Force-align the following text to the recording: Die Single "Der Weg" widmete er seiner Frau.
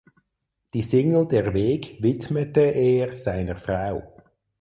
Die 0.73 0.81
Single 0.81 1.27
"Der 1.27 1.53
Weg" 1.53 2.01
widmete 2.01 2.61
er 2.61 3.19
seiner 3.19 3.55
Frau. 3.57 4.11